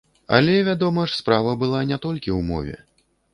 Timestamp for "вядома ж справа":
0.69-1.53